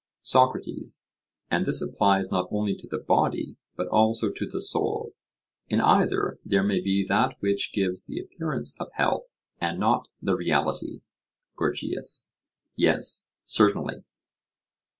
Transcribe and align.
SOCRATES: 0.23 1.05
And 1.51 1.63
this 1.67 1.79
applies 1.79 2.31
not 2.31 2.47
only 2.49 2.73
to 2.73 2.87
the 2.87 2.97
body, 2.97 3.57
but 3.75 3.87
also 3.89 4.31
to 4.31 4.47
the 4.47 4.59
soul: 4.59 5.13
in 5.69 5.79
either 5.79 6.39
there 6.43 6.63
may 6.63 6.79
be 6.81 7.05
that 7.07 7.35
which 7.39 7.71
gives 7.71 8.07
the 8.07 8.19
appearance 8.19 8.75
of 8.79 8.91
health 8.93 9.35
and 9.59 9.79
not 9.79 10.07
the 10.19 10.35
reality? 10.35 11.01
GORGIAS: 11.55 12.29
Yes, 12.75 13.29
certainly. 13.45 14.03